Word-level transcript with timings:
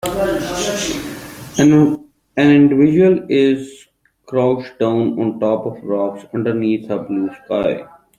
An 1.59 1.99
individual 2.37 3.19
is 3.29 3.85
crouched 4.25 4.79
down 4.79 5.21
on 5.21 5.39
top 5.39 5.67
of 5.67 5.77
rocks 5.83 6.25
underneath 6.33 6.89
a 6.89 6.97
blue 6.97 7.29
sky. 7.45 7.85